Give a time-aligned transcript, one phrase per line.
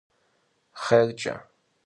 [0.83, 1.35] Xhêrç'e!